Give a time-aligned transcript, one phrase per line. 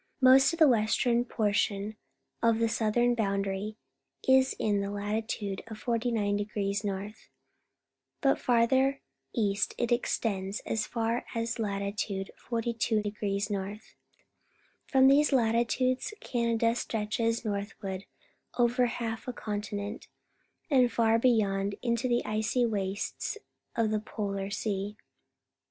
[0.19, 1.95] Most of the western portion
[2.41, 3.77] of the southern boundary
[4.27, 7.13] is in latitude 49° N.;
[8.19, 8.99] but farther
[9.35, 13.79] east it extends as far south as latitude 42° N.
[14.87, 18.05] From these latitudes Canada stretches north ward
[18.57, 20.07] over half a continent,
[20.71, 23.37] and far beyond, mto the icy wastes
[23.75, 24.97] of the Polar Sea.